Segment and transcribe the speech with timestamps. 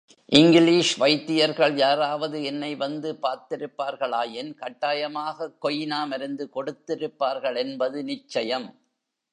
[0.25, 8.79] English வைத்தியர்கள் யாராவது என்னை வந்து பார்த்திருப்பார்களாயின், கட்டாயமாகக் கொயினா மருந்து கொடுத்திருப்பார்களென்பது நிச்சயம்.